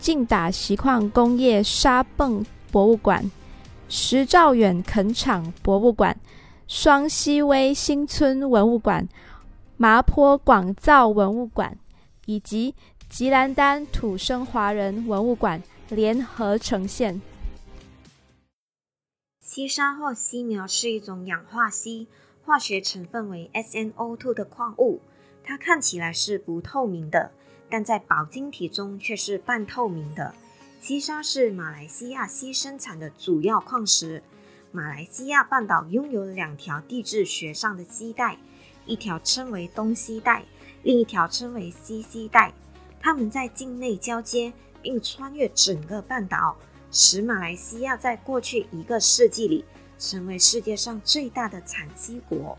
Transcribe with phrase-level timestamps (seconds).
[0.00, 3.30] 劲打锡矿工业沙泵博物馆、
[3.88, 6.18] 石兆远垦场博物馆、
[6.66, 9.06] 双溪威新村文物馆、
[9.76, 11.76] 麻坡广造文物馆
[12.24, 12.74] 以及
[13.08, 17.20] 吉兰丹土生华人文物馆联合呈现。
[19.44, 22.06] 硒砂或硒苗是一种氧化锡，
[22.44, 25.00] 化学成分为 SnO2 的矿物，
[25.42, 27.32] 它看起来是不透明的。
[27.70, 30.34] 但在宝晶体中却是半透明的。
[30.82, 34.22] 硒砂是马来西亚硒生产的主要矿石。
[34.72, 38.38] 马来西亚半岛拥有两条地质学上的硒带，
[38.86, 40.44] 一条称为东西带，
[40.82, 42.52] 另一条称为西西带。
[43.00, 46.56] 它们在境内交接，并穿越整个半岛，
[46.90, 49.64] 使马来西亚在过去一个世纪里
[49.98, 52.56] 成为世界上最大的产锡国。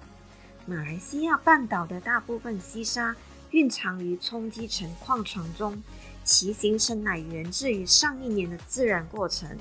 [0.66, 3.16] 马来西亚半岛的大部分硒砂。
[3.52, 5.82] 蕴藏于冲积层矿床中，
[6.24, 9.58] 其形成乃源自于上亿年的自然过程，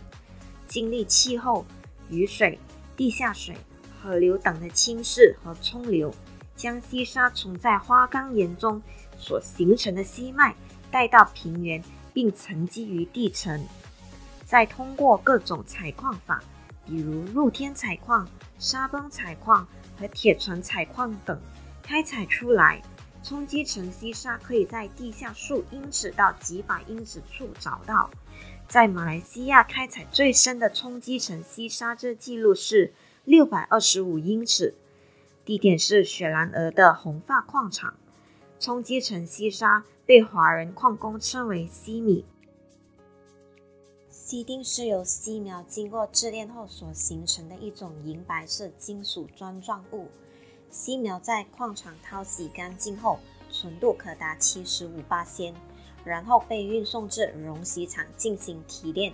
[0.69, 1.67] 经历气候、
[2.09, 2.59] 雨水、
[2.97, 3.57] 地下水、
[4.01, 6.15] 河流等的侵蚀和冲流，
[6.55, 8.81] 将细沙从在花岗岩中
[9.19, 10.55] 所形成的硒脉
[10.91, 11.83] 带到平原，
[12.15, 13.67] 并沉积于地层，
[14.45, 16.41] 再通过各种采矿法，
[16.87, 19.67] 比如露天采矿、沙崩采矿
[19.99, 21.41] 和铁船采矿等，
[21.83, 22.81] 开采出来。
[23.23, 28.11] 冲击层硒砂可以在地下数英尺到几百英尺处找到。
[28.67, 34.75] 在马来西亚开采最深的冲击层硒砂，这记录是六百二十五英尺，
[35.45, 37.95] 地点是雪兰莪的红发矿场。
[38.59, 42.25] 冲击层硒砂被华人矿工称为西米。
[44.11, 50.09] 硒锭是由硒苗经过冶炼后所形成的一种银白色金属砖状物。
[50.71, 53.19] 硒苗在矿场淘洗干净后，
[53.53, 55.53] 纯度可达七十五八仙，
[56.05, 59.13] 然后被运送至熔洗厂进行提炼。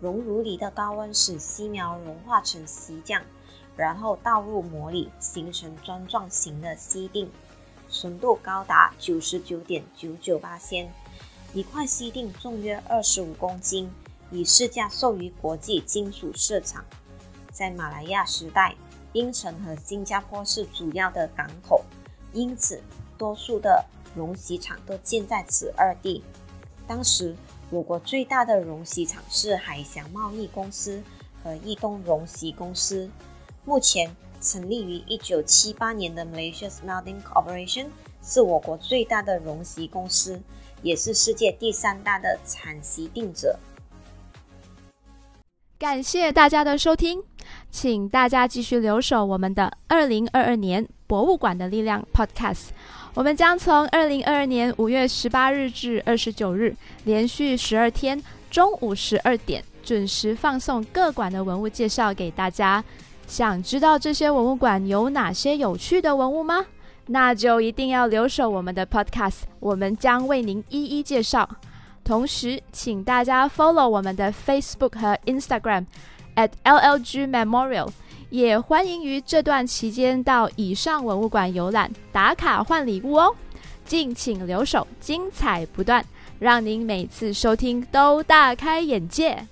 [0.00, 3.22] 熔炉里的高温使硒苗融化成硒浆，
[3.74, 7.30] 然后倒入模里，形成砖状形的锡锭，
[7.90, 10.92] 纯度高达九十九点九九八仙。
[11.54, 13.90] 一块锡锭重约二十五公斤，
[14.30, 16.84] 以市价售于国际金属市场。
[17.50, 18.74] 在马来亚时代。
[19.12, 21.84] 槟城和新加坡是主要的港口，
[22.32, 22.82] 因此
[23.18, 23.84] 多数的
[24.14, 26.24] 熔洗厂都建在此二地。
[26.86, 27.36] 当时，
[27.70, 31.02] 我国最大的熔洗厂是海翔贸易公司
[31.42, 33.10] 和易东熔洗公司。
[33.64, 37.86] 目前成立于一九七八年的 Malaysia Smelting Corporation
[38.22, 40.40] 是我国最大的熔洗公司，
[40.82, 43.58] 也是世界第三大的产硒定者。
[45.82, 47.20] 感谢大家的收听，
[47.68, 52.68] 请大家继续留守我们的二零二二年博物馆的力量 Podcast。
[53.14, 56.72] 我们将从二零二二年五月十八日至二十九日，
[57.02, 62.84] 连续十二天中午十二点准时放送各馆的文物介绍给大家。
[63.26, 66.64] 想知道这些文物馆有哪些有趣的文物吗？
[67.06, 71.50] 那就一定要留守我们的 Podcast，我们将为您一一介绍。
[72.04, 75.86] 同时，请大家 follow 我们的 Facebook 和 Instagram
[76.36, 77.88] at LLG Memorial，
[78.30, 83.34] 也欢迎于这段期间到以上文物馆游览打卡换礼物哦。
[83.84, 86.04] 敬请留守，精彩不断，
[86.38, 89.46] 让您每次收听都大开眼界。